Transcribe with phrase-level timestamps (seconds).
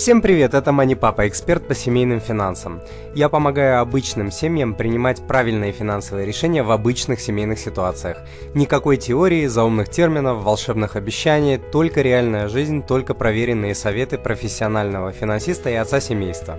[0.00, 2.80] Всем привет, это Мани Папа, эксперт по семейным финансам.
[3.14, 8.16] Я помогаю обычным семьям принимать правильные финансовые решения в обычных семейных ситуациях.
[8.54, 15.74] Никакой теории, заумных терминов, волшебных обещаний, только реальная жизнь, только проверенные советы профессионального финансиста и
[15.74, 16.58] отца семейства.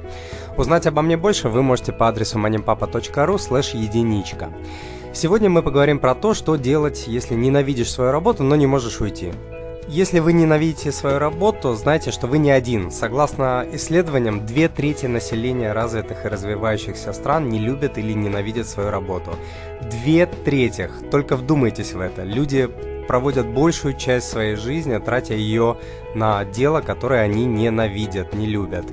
[0.55, 4.53] Узнать обо мне больше вы можете по адресу moneypapa.ru слэш единичка.
[5.15, 9.31] Сегодня мы поговорим про то, что делать, если ненавидишь свою работу, но не можешь уйти.
[9.93, 12.91] Если вы ненавидите свою работу, знайте, что вы не один.
[12.91, 19.31] Согласно исследованиям, две трети населения развитых и развивающихся стран не любят или ненавидят свою работу.
[19.81, 20.89] Две трети.
[21.11, 22.23] Только вдумайтесь в это.
[22.23, 22.69] Люди
[23.09, 25.75] проводят большую часть своей жизни, тратя ее
[26.15, 28.85] на дело, которое они ненавидят, не любят.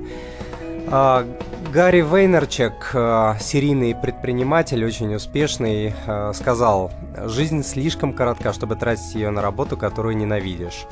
[0.91, 1.23] А,
[1.71, 6.91] Гарри Вейнерчек, э, серийный предприниматель, очень успешный, э, сказал,
[7.25, 10.87] жизнь слишком коротка, чтобы тратить ее на работу, которую ненавидишь.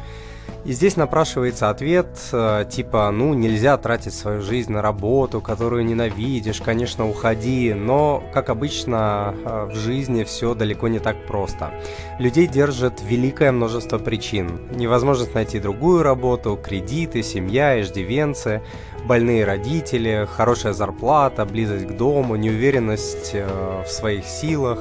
[0.66, 6.62] И здесь напрашивается ответ э, типа, ну, нельзя тратить свою жизнь на работу, которую ненавидишь,
[6.62, 9.34] конечно, уходи, но, как обычно,
[9.72, 11.72] в жизни все далеко не так просто.
[12.20, 14.60] Людей держит великое множество причин.
[14.72, 18.62] Невозможность найти другую работу, кредиты, семья, иждивенцы–
[19.08, 24.80] больные родители, хорошая зарплата, близость к дому, неуверенность э, в своих силах,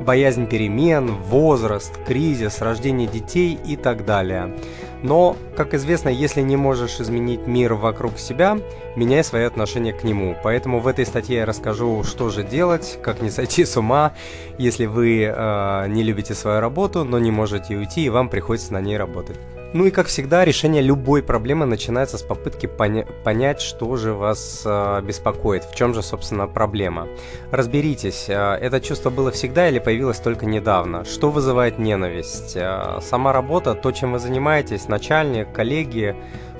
[0.00, 4.56] боязнь перемен, возраст, кризис, рождение детей и так далее.
[5.06, 8.58] Но, как известно, если не можешь изменить мир вокруг себя,
[8.96, 10.36] меняй свое отношение к нему.
[10.42, 14.14] Поэтому в этой статье я расскажу, что же делать, как не сойти с ума,
[14.58, 18.80] если вы э, не любите свою работу, но не можете уйти и вам приходится на
[18.80, 19.38] ней работать.
[19.72, 24.62] Ну и как всегда, решение любой проблемы начинается с попытки поня- понять, что же вас
[24.64, 27.08] э, беспокоит, в чем же, собственно, проблема.
[27.50, 31.04] Разберитесь, э, это чувство было всегда или появилось только недавно?
[31.04, 32.56] Что вызывает ненависть?
[32.56, 36.16] Э, сама работа, то, чем вы занимаетесь, начальник, коллеги,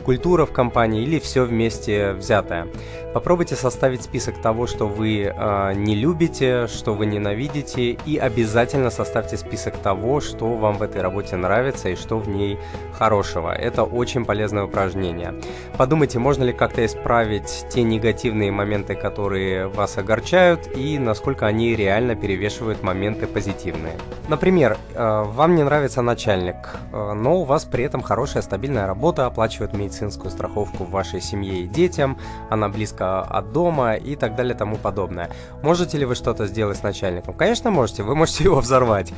[0.06, 2.68] культура в компании или все вместе взятое.
[3.12, 9.36] Попробуйте составить список того, что вы э, не любите, что вы ненавидите, и обязательно составьте
[9.36, 12.56] список того, что вам в этой работе нравится и что в ней
[12.92, 13.50] хорошего.
[13.52, 15.34] Это очень полезное упражнение.
[15.76, 22.14] Подумайте, можно ли как-то исправить те негативные моменты, которые вас огорчают, и насколько они реально
[22.14, 23.94] перевешивают моменты позитивные.
[24.28, 26.56] Например, э, вам не нравится начальник,
[26.92, 31.20] э, но у вас при этом хорошая стабильная работа, оплачивает медицинскую медицинскую страховку в вашей
[31.20, 32.18] семье и детям,
[32.50, 35.30] она близко от дома и так далее тому подобное.
[35.62, 37.34] Можете ли вы что-то сделать с начальником?
[37.34, 39.12] Конечно, можете, вы можете его взорвать.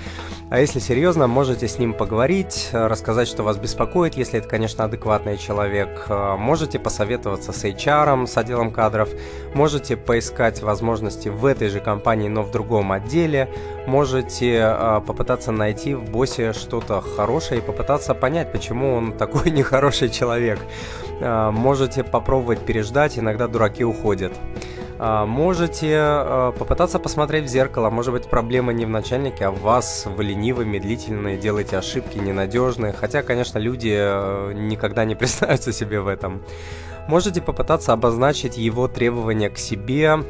[0.50, 5.36] А если серьезно, можете с ним поговорить, рассказать, что вас беспокоит, если это, конечно, адекватный
[5.36, 6.06] человек.
[6.38, 9.08] Можете посоветоваться с HR, с отделом кадров,
[9.54, 13.48] можете поискать возможности в этой же компании, но в другом отделе,
[13.86, 20.08] можете а, попытаться найти в боссе что-то хорошее и попытаться понять, почему он такой нехороший
[20.10, 20.60] человек.
[21.20, 24.32] А, можете попробовать переждать, иногда дураки уходят.
[24.98, 27.90] А, можете попытаться посмотреть в зеркало.
[27.90, 30.06] Может быть, проблема не в начальнике, а в вас.
[30.06, 32.92] Вы ленивы, медлительные, делаете ошибки, ненадежные.
[32.92, 36.42] Хотя, конечно, люди э, никогда не признаются себе в этом.
[37.08, 40.24] Можете попытаться обозначить его требования к себе, а,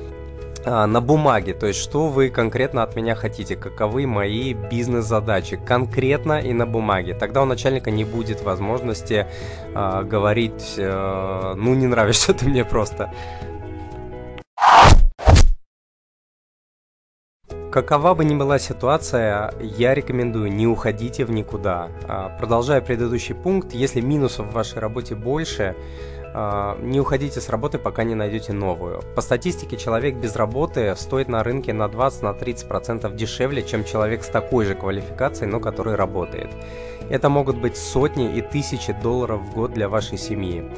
[0.64, 6.52] на бумаге, то есть что вы конкретно от меня хотите, каковы мои бизнес-задачи, конкретно и
[6.52, 7.14] на бумаге.
[7.14, 9.26] Тогда у начальника не будет возможности
[9.74, 13.10] э, говорить, э, ну не нравишься ты мне просто.
[17.70, 21.90] Какова бы ни была ситуация, я рекомендую не уходите в никуда.
[22.08, 27.78] А, продолжая предыдущий пункт, если минусов в вашей работе больше, а, не уходите с работы,
[27.78, 29.02] пока не найдете новую.
[29.14, 34.64] По статистике, человек без работы стоит на рынке на 20-30% дешевле, чем человек с такой
[34.64, 36.50] же квалификацией, но который работает.
[37.10, 40.70] Это могут быть сотни и тысячи долларов в год для вашей семьи.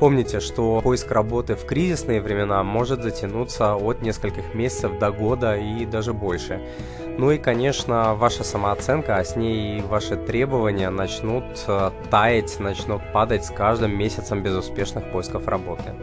[0.00, 5.86] Помните, что поиск работы в кризисные времена может затянуться от нескольких месяцев до года и
[5.86, 6.60] даже больше.
[7.18, 13.46] Ну и, конечно, ваша самооценка, а с ней ваши требования начнут э, таять, начнут падать
[13.46, 15.94] с каждым месяцем безуспешных поисков работы.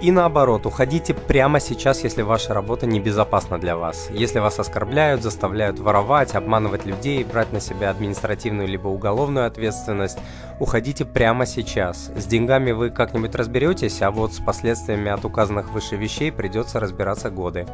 [0.00, 4.10] И наоборот, уходите прямо сейчас, если ваша работа небезопасна для вас.
[4.12, 10.18] Если вас оскорбляют, заставляют воровать, обманывать людей, брать на себя административную либо уголовную ответственность,
[10.60, 12.12] уходите прямо сейчас.
[12.14, 17.30] С деньгами вы как-нибудь разберетесь, а вот с последствиями от указанных выше вещей придется разбираться
[17.30, 17.66] годы.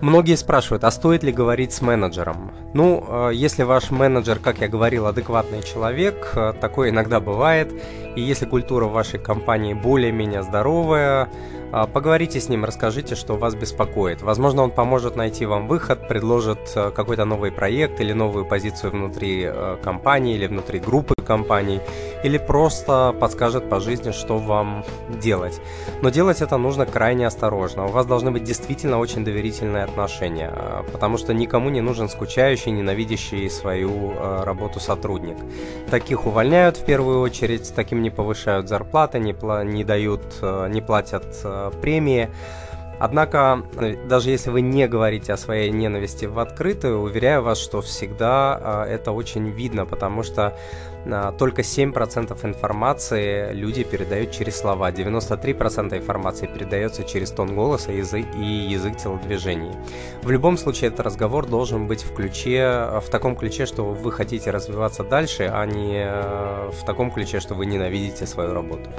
[0.00, 2.52] Многие спрашивают, а стоит ли говорить с менеджером?
[2.72, 7.70] Ну, э, если ваш менеджер, как я говорил, адекватный человек, э, такое иногда бывает,
[8.16, 11.28] и если культура в вашей компании более-менее здоровая,
[11.92, 14.22] поговорите с ним, расскажите, что вас беспокоит.
[14.22, 19.50] Возможно, он поможет найти вам выход, предложит какой-то новый проект или новую позицию внутри
[19.82, 21.80] компании или внутри группы компаний.
[22.24, 24.84] или просто подскажет по жизни, что вам
[25.22, 25.60] делать.
[26.02, 27.86] Но делать это нужно крайне осторожно.
[27.86, 32.72] У вас должны быть действительно очень доверительные отношения, а, потому что никому не нужен скучающий,
[32.72, 35.36] ненавидящий свою а, работу сотрудник.
[35.90, 39.34] Таких увольняют в первую очередь, таким не повышают зарплаты, не,
[39.64, 41.24] не дают, а, не платят
[41.80, 42.28] премии.
[43.00, 43.62] Однако,
[44.10, 49.12] даже если вы не говорите о своей ненависти в открытую, уверяю вас, что всегда это
[49.12, 50.54] очень видно, потому что
[51.38, 58.44] только 7% информации люди передают через слова, 93% информации передается через тон голоса язык и
[58.44, 59.72] язык телодвижений.
[60.22, 64.50] В любом случае, этот разговор должен быть в ключе, в таком ключе, что вы хотите
[64.50, 68.90] развиваться дальше, а не э, в таком ключе, что вы ненавидите свою работу.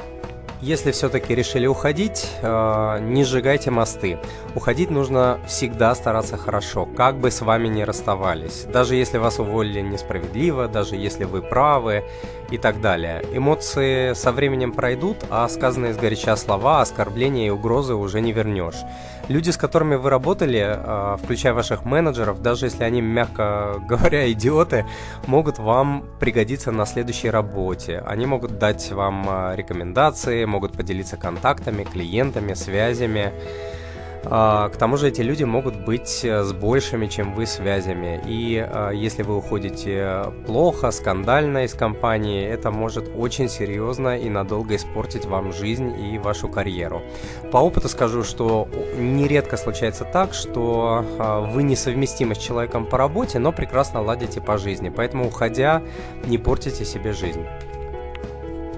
[0.62, 4.19] Если все-таки решили уходить, э, не сжигайте мосты.
[4.54, 8.66] Уходить нужно всегда стараться хорошо, как бы с вами ни расставались.
[8.72, 12.04] Даже если вас уволили несправедливо, даже если вы правы
[12.51, 13.24] и так далее.
[13.31, 18.83] Эмоции со временем пройдут, а сказанные сгоряча слова, оскорбления и угрозы уже не вернешь.
[19.27, 24.86] Люди, с которыми вы работали, э, включая ваших менеджеров, даже если они, мягко говоря, идиоты,
[25.27, 28.03] могут вам пригодиться на следующей работе.
[28.06, 33.31] Они могут дать вам э, рекомендации, могут поделиться контактами, клиентами, связями.
[34.24, 38.22] А, к тому же эти люди могут быть э, с большими, чем вы, связями.
[38.26, 44.76] И а, если вы уходите плохо, скандально из компании, это может очень серьезно и надолго
[44.76, 47.02] испортить вам жизнь и вашу карьеру.
[47.52, 53.40] По опыту скажу, что нередко случается так, что а, вы несовместимы с человеком по работе,
[53.40, 54.90] но прекрасно ладите по жизни.
[54.90, 55.82] Поэтому, уходя,
[56.26, 57.46] не портите себе жизнь.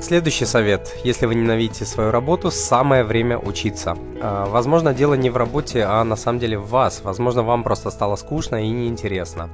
[0.04, 0.98] Следующий совет.
[1.06, 3.98] Если вы ненавидите свою работу, самое время учиться.
[4.22, 7.00] А, возможно, дело не в работе, а на самом деле в вас.
[7.06, 9.50] Возможно, вам просто стало скучно и неинтересно.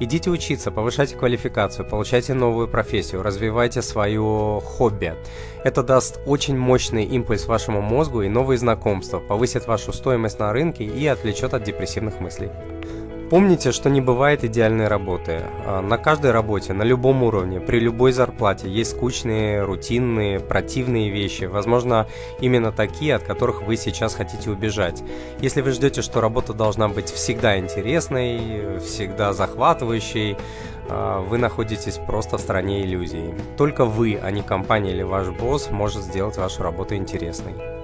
[0.00, 5.14] Идите учиться, повышайте квалификацию, получайте новую профессию, развивайте свое хобби.
[5.64, 10.84] Это даст очень мощный импульс вашему мозгу и новые знакомства, повысит вашу стоимость на рынке
[10.84, 12.50] и отвлечет от депрессивных мыслей.
[13.34, 15.40] Помните, что не бывает идеальной работы.
[15.66, 21.42] А, на каждой работе, на любом уровне, при любой зарплате есть скучные, рутинные, противные вещи.
[21.42, 22.06] Возможно,
[22.38, 25.02] именно такие, от которых вы сейчас хотите убежать.
[25.40, 30.36] Если вы ждете, что работа должна быть всегда интересной, всегда захватывающей,
[30.88, 33.34] а, вы находитесь просто в стране иллюзий.
[33.56, 37.83] Только вы, а не компания или ваш босс, может сделать вашу работу интересной.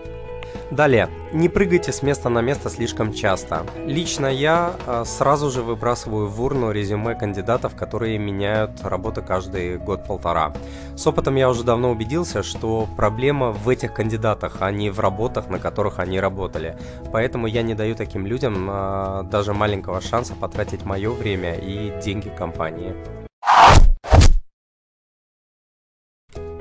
[0.70, 3.66] Далее, не прыгайте с места на место слишком часто.
[3.86, 10.52] Лично я э, сразу же выбрасываю в урну резюме кандидатов, которые меняют работу каждый год-полтора.
[10.94, 15.48] С опытом я уже давно убедился, что проблема в этих кандидатах, а не в работах,
[15.48, 16.76] на которых они работали.
[17.10, 22.28] Поэтому я не даю таким людям э, даже маленького шанса потратить мое время и деньги
[22.28, 22.94] компании.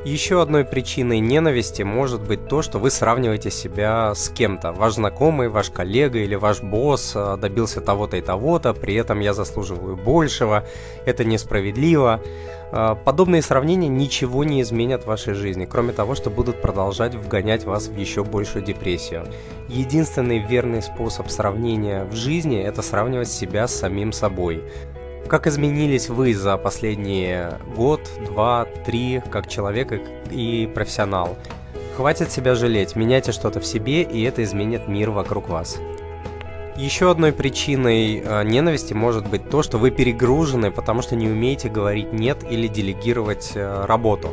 [0.09, 4.71] Еще одной причиной ненависти может быть то, что вы сравниваете себя с кем-то.
[4.71, 9.35] Ваш знакомый, ваш коллега или ваш босс а, добился того-то и того-то, при этом я
[9.35, 10.65] заслуживаю большего,
[11.05, 12.23] это несправедливо.
[12.71, 17.63] А, подобные сравнения ничего не изменят в вашей жизни, кроме того, что будут продолжать вгонять
[17.63, 19.25] вас в еще большую депрессию.
[19.67, 24.63] Единственный верный способ сравнения в жизни– это сравнивать себя с самим собой.
[25.27, 30.01] Как изменились вы за последние год, два, три, как человек
[30.31, 31.37] и профессионал?
[31.95, 35.77] Хватит себя жалеть, меняйте что-то в себе, и это изменит мир вокруг вас.
[36.77, 41.67] Еще одной причиной э, ненависти может быть то, что вы перегружены, потому что не умеете
[41.67, 44.29] говорить нет или делегировать э, работу.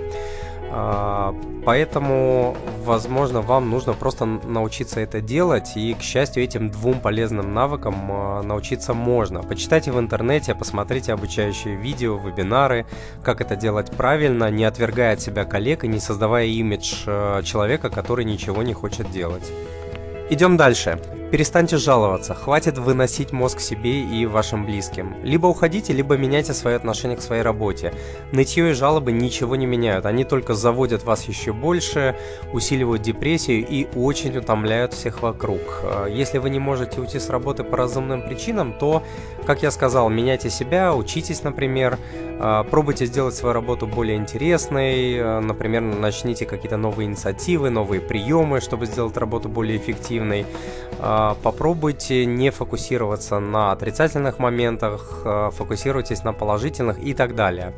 [0.71, 7.55] А, поэтому, возможно, вам нужно просто научиться это делать, и, к счастью, этим двум полезным
[7.55, 9.43] навыкам а, научиться можно.
[9.43, 12.87] Почитайте в интернете, посмотрите обучающие видео, вебинары,
[13.23, 17.91] как это делать правильно, не отвергая от себя коллег и не создавая имидж а, человека,
[17.91, 19.51] который ничего не хочет делать.
[20.29, 20.99] Идем дальше.
[21.31, 25.17] Перестаньте жаловаться, хватит выносить мозг себе и вашим близким.
[25.25, 27.93] Либо уходите, либо меняйте свое отношение к своей работе.
[28.31, 32.17] Нытье и жалобы ничего не меняют, они только заводят вас еще больше,
[32.53, 35.61] усиливают депрессию и очень утомляют всех вокруг.
[35.83, 39.03] А, если вы не можете уйти с работы по разумным причинам, то,
[39.47, 41.99] как я сказал, меняйте себя, учитесь, например,
[42.39, 48.61] а, пробуйте сделать свою работу более интересной, а, например, начните какие-то новые инициативы, новые приемы,
[48.61, 50.47] чтобы сделать работу более эффективной.
[51.19, 57.73] А, попробуйте не фокусироваться на отрицательных моментах, а, фокусируйтесь на положительных и так далее.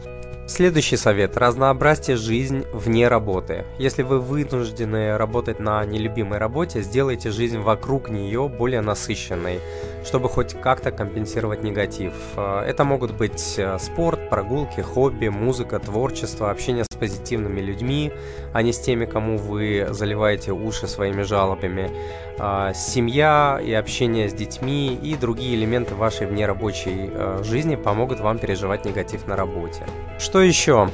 [0.48, 1.36] Следующий совет.
[1.36, 3.64] Разнообразьте жизнь вне работы.
[3.78, 9.60] Если вы вынуждены работать на нелюбимой работе, сделайте жизнь вокруг нее более насыщенной.
[10.04, 12.12] Чтобы хоть как-то компенсировать негатив.
[12.36, 18.12] Э, это могут быть э, спорт, прогулки, хобби, музыка, творчество, общение с позитивными людьми,
[18.52, 21.90] а не с теми, кому вы заливаете уши своими жалобами.
[22.38, 27.10] Э, семья и общение с детьми и другие элементы вашей внерабочей
[27.42, 29.84] жизни помогут вам переживать негатив на работе.
[30.18, 30.88] Что еще?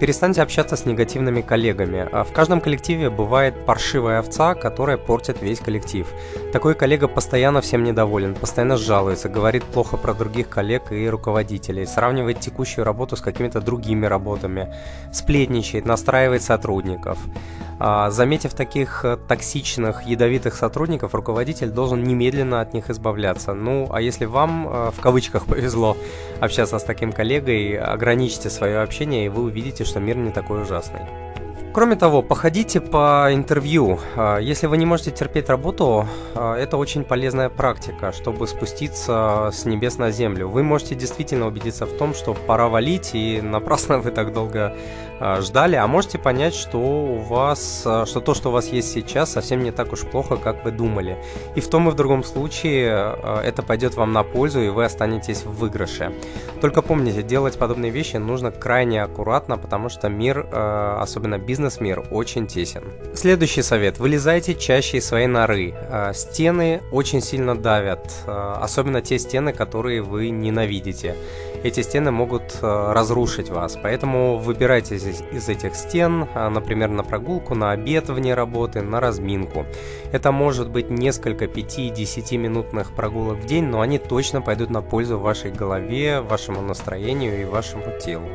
[0.00, 2.08] Перестаньте общаться с негативными коллегами.
[2.24, 6.06] В каждом коллективе бывает паршивая овца, которая портит весь коллектив.
[6.52, 12.38] Такой коллега постоянно всем недоволен, постоянно жалуется, говорит плохо про других коллег и руководителей, сравнивает
[12.38, 14.72] текущую работу с какими-то другими работами,
[15.12, 17.18] сплетничает, настраивает сотрудников.
[17.80, 23.52] А, заметив таких э, токсичных, ядовитых сотрудников, руководитель должен немедленно от них избавляться.
[23.52, 25.96] Ну, а если вам, э, в кавычках, повезло
[26.40, 31.25] общаться с таким коллегой, ограничьте свое общение, и вы увидите, что мир не такой ужасный.
[31.76, 34.00] Кроме того, походите по интервью.
[34.16, 39.66] А, если вы не можете терпеть работу, а, это очень полезная практика, чтобы спуститься с
[39.66, 40.48] небес на землю.
[40.48, 44.74] Вы можете действительно убедиться в том, что пора валить, и напрасно вы так долго
[45.20, 49.32] а, ждали, а можете понять, что у вас, что то, что у вас есть сейчас,
[49.32, 51.18] совсем не так уж плохо, как вы думали.
[51.56, 55.42] И в том и в другом случае это пойдет вам на пользу, и вы останетесь
[55.42, 56.10] в выигрыше.
[56.62, 62.46] Только помните, делать подобные вещи нужно крайне аккуратно, потому что мир, особенно бизнес, бизнес-мир очень
[62.46, 62.84] тесен.
[63.14, 63.98] Следующий совет.
[63.98, 65.74] Вылезайте чаще из своей норы.
[65.90, 71.16] А, стены очень сильно давят, а, особенно те стены, которые вы ненавидите.
[71.64, 77.72] Эти стены могут а, разрушить вас, поэтому выбирайте из этих стен, например, на прогулку, на
[77.72, 79.66] обед вне работы, на разминку.
[80.12, 85.18] Это может быть несколько 5-10 минутных прогулок в день, но они точно пойдут на пользу
[85.18, 88.28] вашей голове, вашему настроению и вашему телу.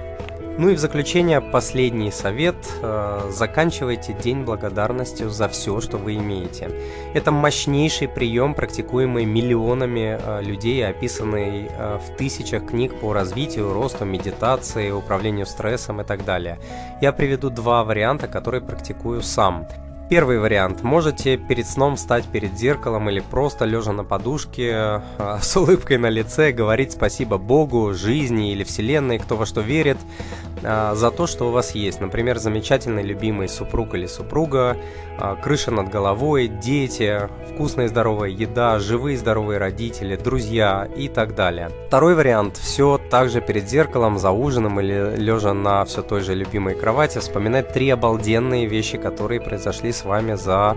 [0.58, 2.55] Ну и в заключение последний совет.
[2.81, 6.70] Э, заканчивайте день благодарностью за все, что вы имеете.
[7.13, 14.03] Это мощнейший прием, практикуемый миллионами э, людей, описанный э, в тысячах книг по развитию, росту,
[14.03, 16.60] медитации, управлению стрессом и так далее.
[17.01, 19.67] Я приведу два варианта, которые практикую сам.
[20.12, 20.84] Первый вариант.
[20.84, 25.01] Можете перед сном встать перед зеркалом или просто лежа на подушке
[25.41, 29.98] с улыбкой на лице говорить спасибо Богу, жизни или Вселенной, кто во что верит,
[30.62, 32.01] за то, что у вас есть.
[32.01, 34.77] Например, замечательный любимый супруг или супруга,
[35.17, 41.10] а, крыша над головой, дети, вкусная и здоровая еда, живые и здоровые родители, друзья и
[41.10, 41.70] так далее.
[41.88, 42.58] Второй вариант.
[42.58, 47.72] Все также перед зеркалом, за ужином или лежа на все той же любимой кровати вспоминать
[47.72, 50.75] три обалденные вещи, которые произошли с вами за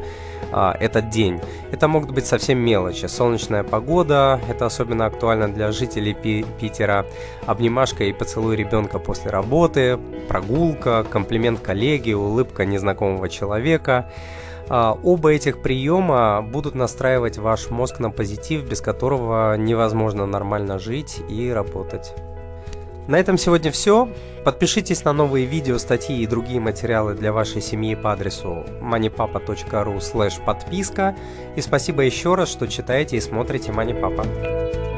[0.53, 1.41] а, этот день.
[1.73, 3.07] Это могут быть совсем мелочи.
[3.07, 7.07] Солнечная погода, это особенно актуально для жителей Пи Питера,
[7.47, 9.64] обнимашка и поцелуй ребенка после работы,
[10.29, 14.11] прогулка, комплимент коллеги, улыбка незнакомого человека.
[14.69, 21.21] А, оба этих приема будут настраивать ваш мозг на позитив, без которого невозможно нормально жить
[21.29, 22.15] и работать.
[23.07, 24.09] На этом сегодня все.
[24.45, 31.15] Подпишитесь на новые видео, статьи и другие материалы для вашей семьи по адресу moneypapa.ru подписка.
[31.57, 34.94] И спасибо еще раз, что читаете и смотрите MoneyPapa.